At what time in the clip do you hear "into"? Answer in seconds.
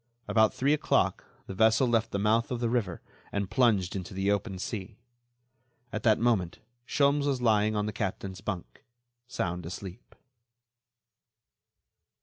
3.95-4.15